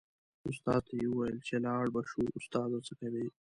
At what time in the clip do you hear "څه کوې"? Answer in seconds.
2.87-3.25